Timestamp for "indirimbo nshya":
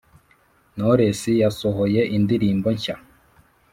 2.17-2.95